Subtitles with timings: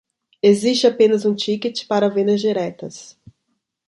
[0.41, 3.15] Existe apenas um ticket para vendas diretas